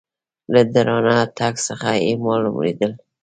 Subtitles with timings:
[0.53, 2.91] له درانه تګ څخه یې مالومېدل.